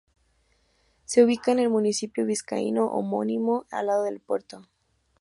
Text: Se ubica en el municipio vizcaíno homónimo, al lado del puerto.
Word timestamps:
Se 1.05 1.23
ubica 1.23 1.51
en 1.51 1.59
el 1.59 1.69
municipio 1.69 2.25
vizcaíno 2.25 2.87
homónimo, 2.87 3.67
al 3.69 3.85
lado 3.85 4.03
del 4.05 4.19
puerto. 4.19 4.67